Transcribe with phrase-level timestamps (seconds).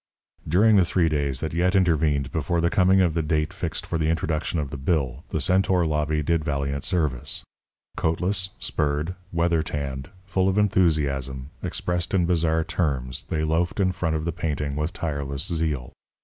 [0.47, 3.99] During the three days that yet intervened before the coming of the date fixed for
[3.99, 7.43] the introduction of the bill, the centaur lobby did valiant service.
[7.95, 14.15] Coatless, spurred, weather tanned, full of enthusiasm expressed in bizarre terms, they loafed in front
[14.15, 15.93] of the painting with tireless zeal.